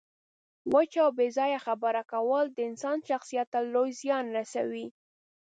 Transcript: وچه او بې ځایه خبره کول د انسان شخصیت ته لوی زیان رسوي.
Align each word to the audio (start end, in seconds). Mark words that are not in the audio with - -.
وچه 0.73 0.99
او 1.05 1.09
بې 1.17 1.27
ځایه 1.37 1.59
خبره 1.65 2.01
کول 2.11 2.45
د 2.51 2.57
انسان 2.69 2.97
شخصیت 3.09 3.47
ته 3.53 3.59
لوی 3.73 3.91
زیان 4.01 4.25
رسوي. 4.37 4.87